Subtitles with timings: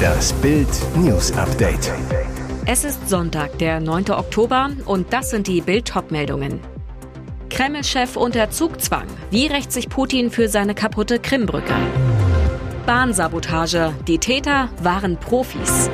[0.00, 1.92] Das Bild News Update.
[2.66, 4.10] Es ist Sonntag, der 9.
[4.10, 6.60] Oktober und das sind die Bild meldungen
[7.50, 9.06] Kreml-Chef unter Zugzwang.
[9.30, 11.74] Wie rächt sich Putin für seine kaputte Krimbrücke?
[12.86, 13.92] Bahnsabotage.
[14.06, 15.90] Die Täter waren Profis.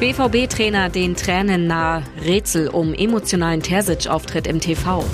[0.00, 2.02] BVB-Trainer den Tränen nahe.
[2.24, 5.04] Rätsel um emotionalen Terzic-Auftritt im TV.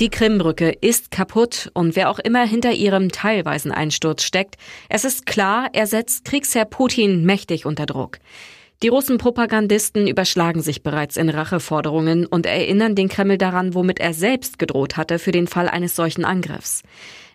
[0.00, 4.56] Die Krimbrücke ist kaputt und wer auch immer hinter ihrem teilweisen Einsturz steckt,
[4.88, 8.18] es ist klar, er setzt Kriegsherr Putin mächtig unter Druck.
[8.82, 14.58] Die Russen-Propagandisten überschlagen sich bereits in Racheforderungen und erinnern den Kreml daran, womit er selbst
[14.58, 16.82] gedroht hatte für den Fall eines solchen Angriffs.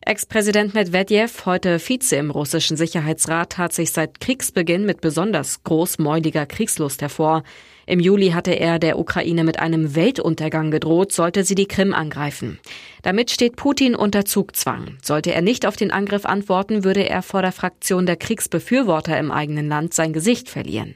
[0.07, 7.01] Ex-Präsident Medvedev, heute Vize im russischen Sicherheitsrat, tat sich seit Kriegsbeginn mit besonders großmäuliger Kriegslust
[7.01, 7.41] hervor.
[7.87, 12.59] Im Juli hatte er der Ukraine mit einem Weltuntergang gedroht, sollte sie die Krim angreifen.
[13.01, 14.99] Damit steht Putin unter Zugzwang.
[15.01, 19.31] Sollte er nicht auf den Angriff antworten, würde er vor der Fraktion der Kriegsbefürworter im
[19.31, 20.93] eigenen Land sein Gesicht verlieren.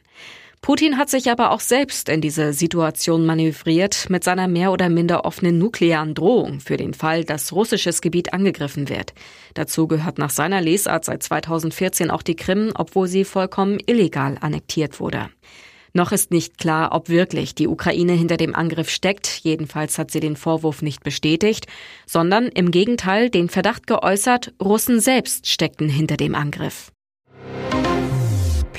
[0.62, 5.24] Putin hat sich aber auch selbst in diese Situation manövriert mit seiner mehr oder minder
[5.24, 9.14] offenen nuklearen Drohung für den Fall, dass russisches Gebiet angegriffen wird.
[9.54, 15.00] Dazu gehört nach seiner Lesart seit 2014 auch die Krim, obwohl sie vollkommen illegal annektiert
[15.00, 15.30] wurde.
[15.94, 19.40] Noch ist nicht klar, ob wirklich die Ukraine hinter dem Angriff steckt.
[19.44, 21.66] Jedenfalls hat sie den Vorwurf nicht bestätigt,
[22.06, 26.92] sondern im Gegenteil den Verdacht geäußert, Russen selbst steckten hinter dem Angriff.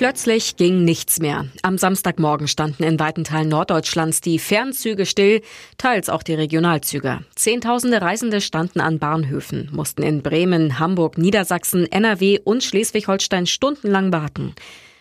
[0.01, 1.45] Plötzlich ging nichts mehr.
[1.61, 5.43] Am Samstagmorgen standen in weiten Teilen Norddeutschlands die Fernzüge still,
[5.77, 7.19] teils auch die Regionalzüge.
[7.35, 14.55] Zehntausende Reisende standen an Bahnhöfen, mussten in Bremen, Hamburg, Niedersachsen, NRW und Schleswig-Holstein stundenlang warten.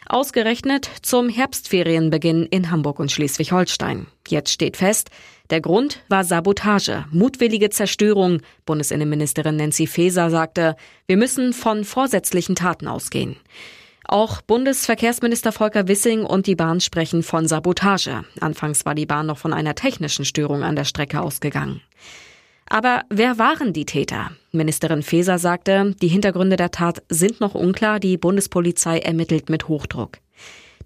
[0.05, 4.07] Ausgerechnet zum Herbstferienbeginn in Hamburg und Schleswig-Holstein.
[4.27, 5.11] Jetzt steht fest,
[5.49, 8.41] der Grund war Sabotage, mutwillige Zerstörung.
[8.65, 10.75] Bundesinnenministerin Nancy Faeser sagte,
[11.07, 13.37] wir müssen von vorsätzlichen Taten ausgehen.
[14.11, 18.23] Auch Bundesverkehrsminister Volker Wissing und die Bahn sprechen von Sabotage.
[18.39, 21.81] Anfangs war die Bahn noch von einer technischen Störung an der Strecke ausgegangen.
[22.67, 24.31] Aber wer waren die Täter?
[24.51, 30.17] Ministerin Faeser sagte, die Hintergründe der Tat sind noch unklar, die Bundespolizei ermittelt mit Hochdruck.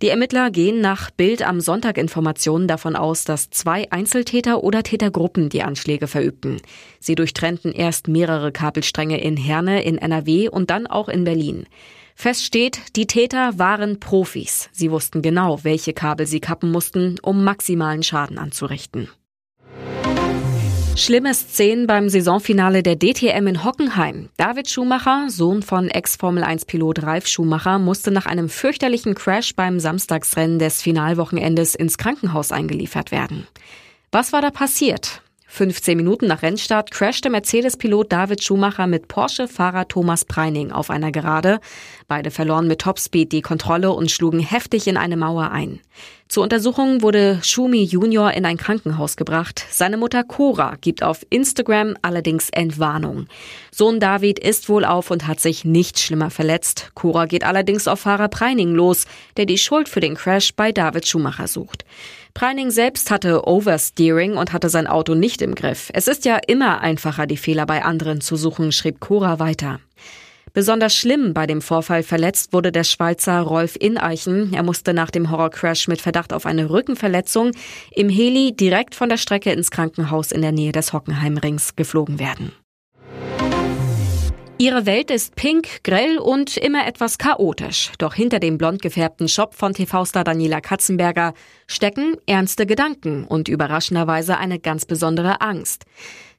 [0.01, 5.47] Die Ermittler gehen nach Bild am Sonntag Informationen davon aus, dass zwei Einzeltäter oder Tätergruppen
[5.47, 6.59] die Anschläge verübten.
[6.99, 11.67] Sie durchtrennten erst mehrere Kabelstränge in Herne in NRW und dann auch in Berlin.
[12.15, 14.69] Fest steht, die Täter waren Profis.
[14.71, 19.09] Sie wussten genau, welche Kabel sie kappen mussten, um maximalen Schaden anzurichten.
[20.95, 24.29] Schlimme Szenen beim Saisonfinale der DTM in Hockenheim.
[24.37, 30.83] David Schumacher, Sohn von Ex-Formel-1-Pilot Ralf Schumacher, musste nach einem fürchterlichen Crash beim Samstagsrennen des
[30.83, 33.47] Finalwochenendes ins Krankenhaus eingeliefert werden.
[34.11, 35.22] Was war da passiert?
[35.53, 41.59] 15 Minuten nach Rennstart crashte Mercedes-Pilot David Schumacher mit Porsche-Fahrer Thomas Preining auf einer Gerade.
[42.07, 45.79] Beide verloren mit Topspeed die Kontrolle und schlugen heftig in eine Mauer ein.
[46.33, 49.67] Zur Untersuchung wurde Schumi Junior in ein Krankenhaus gebracht.
[49.69, 53.27] Seine Mutter Cora gibt auf Instagram allerdings Entwarnung.
[53.71, 56.89] Sohn David ist wohl auf und hat sich nicht schlimmer verletzt.
[56.95, 59.05] Cora geht allerdings auf Fahrer Preining los,
[59.37, 61.85] der die Schuld für den Crash bei David Schumacher sucht.
[62.33, 65.91] Preining selbst hatte Oversteering und hatte sein Auto nicht im Griff.
[65.93, 69.81] Es ist ja immer einfacher, die Fehler bei anderen zu suchen, schrieb Cora weiter.
[70.53, 74.53] Besonders schlimm bei dem Vorfall verletzt wurde der Schweizer Rolf Ineichen.
[74.53, 77.51] Er musste nach dem Horrorcrash mit Verdacht auf eine Rückenverletzung
[77.91, 82.51] im Heli direkt von der Strecke ins Krankenhaus in der Nähe des Hockenheimrings geflogen werden.
[84.59, 87.91] Ihre Welt ist pink, grell und immer etwas chaotisch.
[87.97, 91.33] Doch hinter dem blond gefärbten Shop von TV-Star Daniela Katzenberger
[91.67, 95.85] stecken ernste Gedanken und überraschenderweise eine ganz besondere Angst.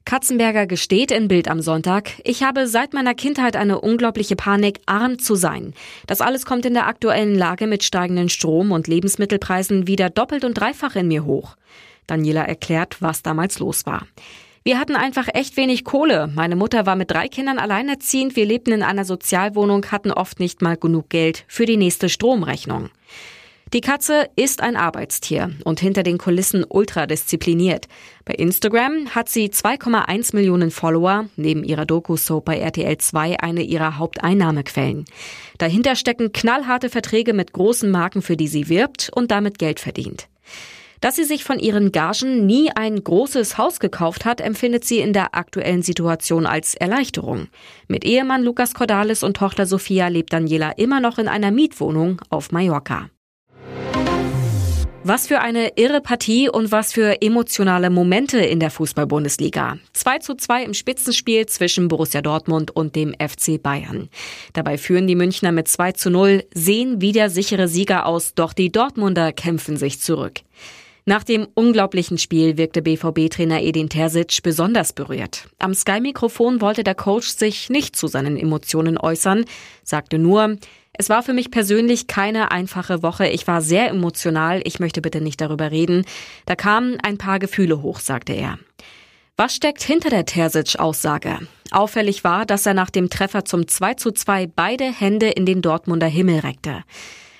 [0.05, 5.19] Katzenberger gesteht in Bild am Sonntag, ich habe seit meiner Kindheit eine unglaubliche Panik, arm
[5.19, 5.75] zu sein.
[6.07, 10.55] Das alles kommt in der aktuellen Lage mit steigenden Strom- und Lebensmittelpreisen wieder doppelt und
[10.55, 11.57] dreifach in mir hoch.
[12.07, 14.07] Daniela erklärt, was damals los war.
[14.67, 16.31] Wir hatten einfach echt wenig Kohle.
[16.35, 18.35] Meine Mutter war mit drei Kindern alleinerziehend.
[18.35, 22.89] Wir lebten in einer Sozialwohnung, hatten oft nicht mal genug Geld für die nächste Stromrechnung.
[23.75, 27.89] Die Katze ist ein Arbeitstier und hinter den Kulissen ultra diszipliniert.
[28.25, 33.99] Bei Instagram hat sie 2,1 Millionen Follower, neben ihrer Doku-Soap bei RTL 2 eine ihrer
[33.99, 35.05] Haupteinnahmequellen.
[35.59, 40.27] Dahinter stecken knallharte Verträge mit großen Marken, für die sie wirbt und damit Geld verdient.
[41.05, 45.13] Dass sie sich von ihren Gagen nie ein großes Haus gekauft hat, empfindet sie in
[45.13, 47.49] der aktuellen Situation als Erleichterung.
[47.89, 52.53] Mit Ehemann Lukas Cordalis und Tochter Sophia lebt Daniela immer noch in einer Mietwohnung auf
[52.53, 53.11] Mallorca.
[55.03, 59.77] Was für eine irre Partie und was für emotionale Momente in der Fußball-Bundesliga.
[59.93, 64.09] 2 zu 2 im Spitzenspiel zwischen Borussia Dortmund und dem FC Bayern.
[64.55, 68.73] Dabei führen die Münchner mit 2 zu 0, sehen wieder sichere Sieger aus, doch die
[68.73, 70.41] Dortmunder kämpfen sich zurück.
[71.07, 75.49] Nach dem unglaublichen Spiel wirkte BVB-Trainer Edin Terzic besonders berührt.
[75.59, 79.45] Am Sky-Mikrofon wollte der Coach sich nicht zu seinen Emotionen äußern,
[79.83, 80.57] sagte nur,
[80.95, 83.27] es war für mich persönlich keine einfache Woche.
[83.27, 84.63] Ich war sehr emotional.
[84.65, 86.07] Ich möchte bitte nicht darüber reden.
[86.47, 88.59] Da kamen ein paar Gefühle hoch, sagte er.
[89.37, 91.41] Was steckt hinter der Terzic-Aussage?
[91.73, 95.61] Auffällig war, dass er nach dem Treffer zum 2 zu 2 beide Hände in den
[95.61, 96.85] Dortmunder Himmel reckte.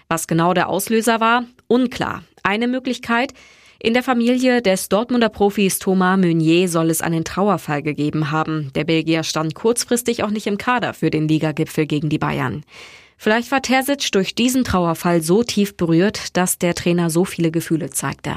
[0.09, 1.45] Was genau der Auslöser war?
[1.69, 2.25] Unklar.
[2.47, 3.33] Eine Möglichkeit,
[3.81, 8.71] in der Familie des Dortmunder Profis Thomas Meunier soll es einen Trauerfall gegeben haben.
[8.75, 12.63] Der Belgier stand kurzfristig auch nicht im Kader für den Ligagipfel gegen die Bayern.
[13.17, 17.89] Vielleicht war Terzic durch diesen Trauerfall so tief berührt, dass der Trainer so viele Gefühle
[17.89, 18.37] zeigte.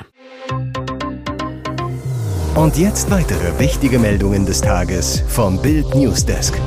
[2.56, 6.58] Und jetzt weitere wichtige Meldungen des Tages vom Bild Newsdesk.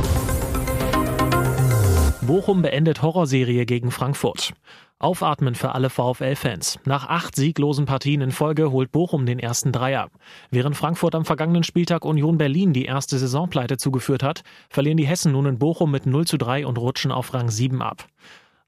[2.21, 4.53] Bochum beendet Horrorserie gegen Frankfurt.
[5.01, 6.79] Aufatmen für alle VfL-Fans.
[6.85, 10.11] Nach acht sieglosen Partien in Folge holt Bochum den ersten Dreier.
[10.51, 15.33] Während Frankfurt am vergangenen Spieltag Union Berlin die erste Saisonpleite zugeführt hat, verlieren die Hessen
[15.33, 18.07] nun in Bochum mit 0 zu 3 und rutschen auf Rang 7 ab.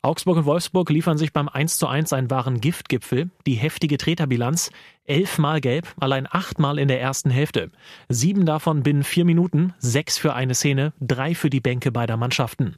[0.00, 3.31] Augsburg und Wolfsburg liefern sich beim 1 zu 1 einen wahren Giftgipfel.
[3.46, 4.70] Die heftige Treterbilanz.
[5.05, 7.70] Elfmal gelb, allein achtmal in der ersten Hälfte.
[8.08, 12.76] Sieben davon binnen vier Minuten, sechs für eine Szene, drei für die Bänke beider Mannschaften.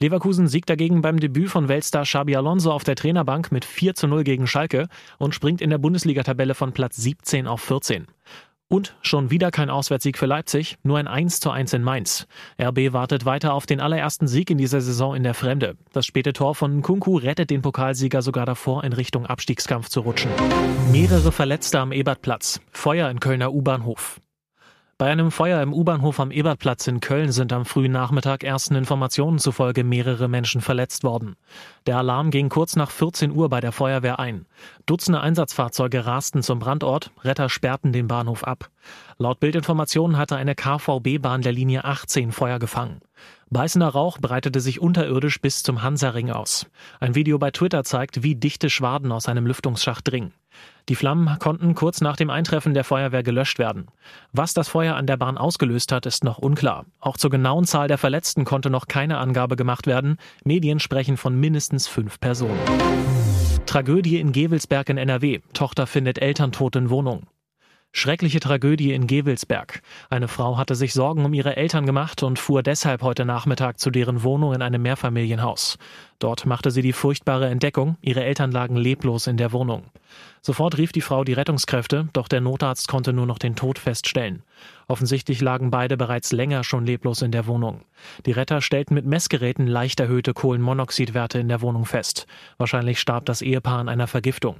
[0.00, 4.06] Leverkusen siegt dagegen beim Debüt von Weltstar Xabi Alonso auf der Trainerbank mit 4 zu
[4.06, 4.86] 0 gegen Schalke
[5.18, 8.06] und springt in der Bundesliga-Tabelle von Platz 17 auf 14.
[8.68, 12.28] Und schon wieder kein Auswärtssieg für Leipzig, nur ein 1 zu 1 in Mainz.
[12.62, 15.76] RB wartet weiter auf den allerersten Sieg in dieser Saison in der Fremde.
[15.92, 20.30] Das späte Tor von Kunku rettet den Pokalsieger sogar davor, in Richtung Abstiegskampf zu rutschen.
[20.92, 22.60] Mehrere Verletzte am Ebertplatz.
[22.70, 24.20] Feuer in Kölner U-Bahnhof.
[24.98, 29.38] Bei einem Feuer im U-Bahnhof am Ebertplatz in Köln sind am frühen Nachmittag ersten Informationen
[29.38, 31.36] zufolge mehrere Menschen verletzt worden.
[31.86, 34.46] Der Alarm ging kurz nach 14 Uhr bei der Feuerwehr ein.
[34.86, 38.70] Dutzende Einsatzfahrzeuge rasten zum Brandort, Retter sperrten den Bahnhof ab.
[39.18, 43.00] Laut Bildinformationen hatte eine KVB-Bahn der Linie 18 Feuer gefangen.
[43.50, 46.66] Beißender Rauch breitete sich unterirdisch bis zum Hansaring aus.
[47.00, 50.32] Ein Video bei Twitter zeigt, wie dichte Schwaden aus einem Lüftungsschacht dringen.
[50.88, 53.86] Die Flammen konnten kurz nach dem Eintreffen der Feuerwehr gelöscht werden.
[54.32, 56.86] Was das Feuer an der Bahn ausgelöst hat, ist noch unklar.
[57.00, 60.16] Auch zur genauen Zahl der Verletzten konnte noch keine Angabe gemacht werden.
[60.44, 62.58] Medien sprechen von mindestens fünf Personen.
[63.66, 65.40] Tragödie in Gewelsberg in NRW.
[65.52, 67.26] Tochter findet Elterntod in Wohnung.
[67.92, 69.80] Schreckliche Tragödie in Gewelsberg.
[70.10, 73.90] Eine Frau hatte sich Sorgen um ihre Eltern gemacht und fuhr deshalb heute Nachmittag zu
[73.90, 75.78] deren Wohnung in einem Mehrfamilienhaus.
[76.18, 79.84] Dort machte sie die furchtbare Entdeckung, ihre Eltern lagen leblos in der Wohnung.
[80.42, 84.42] Sofort rief die Frau die Rettungskräfte, doch der Notarzt konnte nur noch den Tod feststellen.
[84.86, 87.82] Offensichtlich lagen beide bereits länger schon leblos in der Wohnung.
[88.26, 92.26] Die Retter stellten mit Messgeräten leicht erhöhte Kohlenmonoxidwerte in der Wohnung fest.
[92.58, 94.56] Wahrscheinlich starb das Ehepaar an einer Vergiftung.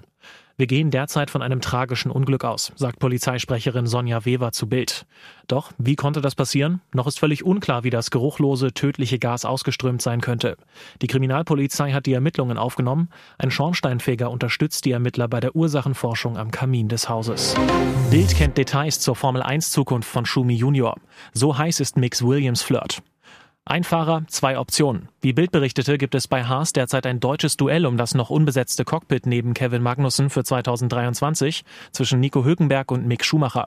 [0.59, 5.07] Wir gehen derzeit von einem tragischen Unglück aus, sagt Polizeisprecherin Sonja Weber zu Bild.
[5.47, 6.81] Doch wie konnte das passieren?
[6.93, 10.57] Noch ist völlig unklar, wie das geruchlose, tödliche Gas ausgeströmt sein könnte.
[11.01, 13.09] Die Kriminalpolizei hat die Ermittlungen aufgenommen.
[13.39, 17.55] Ein Schornsteinfeger unterstützt die Ermittler bei der Ursachenforschung am Kamin des Hauses.
[18.11, 20.97] Bild kennt Details zur Formel 1 Zukunft von Schumi Junior.
[21.35, 23.01] So heiß ist Mix Williams Flirt.
[23.69, 25.11] Ein Fahrer, zwei Optionen.
[25.21, 28.87] Wie Bild berichtete, gibt es bei Haas derzeit ein deutsches Duell um das noch unbesetzte
[28.87, 33.67] Cockpit neben Kevin Magnussen für 2023 zwischen Nico Hülkenberg und Mick Schumacher.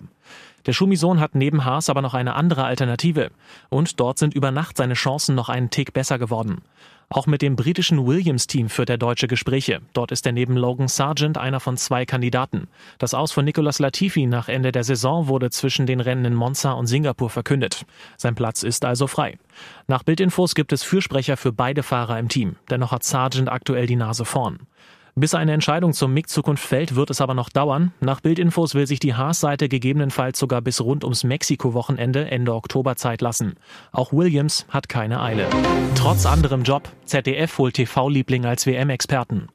[0.66, 3.30] Der Schumi-Sohn hat neben Haas aber noch eine andere Alternative.
[3.70, 6.64] Und dort sind über Nacht seine Chancen noch einen Tick besser geworden.
[7.14, 9.82] Auch mit dem britischen Williams-Team führt der Deutsche Gespräche.
[9.92, 12.70] Dort ist er neben Logan Sargent einer von zwei Kandidaten.
[13.00, 16.72] Das Aus von Nicolas Latifi nach Ende der Saison wurde zwischen den Rennen in Monza
[16.72, 17.86] und Singapur verkündet.
[18.16, 19.38] Sein Platz ist also frei.
[19.88, 22.56] Nach Bildinfos gibt es Fürsprecher für beide Fahrer im Team.
[22.70, 24.60] Dennoch hat Sargent aktuell die Nase vorn.
[25.16, 27.92] Bis eine Entscheidung zum MIG-Zukunft fällt, wird es aber noch dauern.
[28.00, 33.20] Nach Bildinfos will sich die Haas-Seite gegebenenfalls sogar bis rund ums Mexiko-Wochenende Ende Oktober Zeit
[33.22, 33.56] lassen.
[33.92, 35.48] Auch Williams hat keine Eile.
[35.96, 39.50] Trotz anderem Job, ZDF holt TV-Liebling als WM-Experten.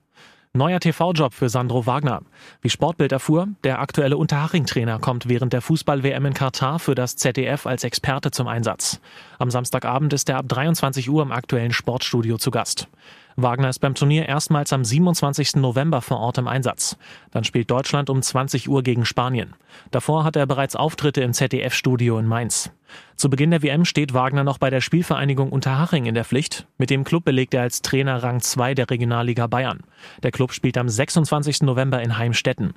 [0.52, 2.22] Neuer TV-Job für Sandro Wagner.
[2.62, 7.66] Wie Sportbild erfuhr, der aktuelle Unterhaching-Trainer kommt während der Fußball-WM in Katar für das ZDF
[7.66, 9.00] als Experte zum Einsatz.
[9.38, 12.88] Am Samstagabend ist er ab 23 Uhr im aktuellen Sportstudio zu Gast.
[13.37, 15.57] Wagner ist beim Turnier erstmals am 27.
[15.57, 16.97] November vor Ort im Einsatz.
[17.31, 19.55] Dann spielt Deutschland um 20 Uhr gegen Spanien.
[19.90, 22.73] Davor hat er bereits Auftritte im ZDF-Studio in Mainz.
[23.16, 26.66] Zu Beginn der WM steht Wagner noch bei der Spielvereinigung Unterhaching in der Pflicht.
[26.76, 29.81] Mit dem Club belegt er als Trainer Rang 2 der Regionalliga Bayern.
[30.23, 31.62] Der Club spielt am 26.
[31.62, 32.75] November in Heimstetten.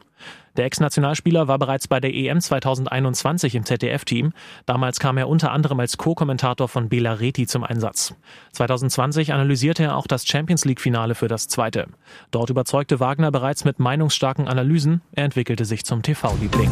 [0.56, 4.34] Der Ex-Nationalspieler war bereits bei der EM 2021 im ZDF-Team.
[4.66, 8.16] Damals kam er unter anderem als Co-Kommentator von Bela Reti zum Einsatz.
[8.54, 11.88] 2020 analysierte er auch das Champions League-Finale für das zweite.
[12.32, 15.02] Dort überzeugte Wagner bereits mit meinungsstarken Analysen.
[15.12, 16.72] Er entwickelte sich zum TV-Liebling.